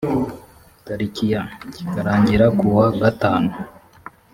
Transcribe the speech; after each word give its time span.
tariki 0.85 1.25
ya 1.33 1.43
kikarangira 1.73 2.45
ku 2.57 2.65
wa 2.77 2.87
gatanu 3.01 3.51